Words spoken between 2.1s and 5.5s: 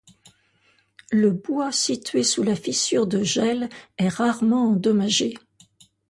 sous la fissure de gel est rarement endommagé.